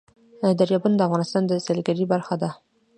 دریابونه 0.59 0.95
د 0.97 1.01
افغانستان 1.07 1.43
د 1.47 1.51
سیلګرۍ 1.65 2.05
برخه 2.13 2.35
ده. 2.41 2.49